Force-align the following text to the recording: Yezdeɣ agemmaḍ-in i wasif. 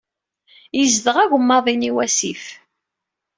Yezdeɣ 0.77 1.15
agemmaḍ-in 1.23 1.87
i 1.89 1.91
wasif. 1.95 2.45